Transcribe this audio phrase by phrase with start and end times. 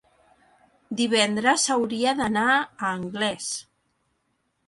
[1.01, 2.59] divendres hauria d'anar a
[2.89, 3.51] Anglès.